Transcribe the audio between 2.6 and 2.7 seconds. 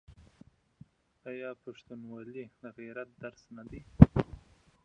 د